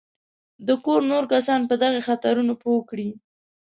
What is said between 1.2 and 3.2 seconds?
کسان په دغو خطرونو پوه کړي.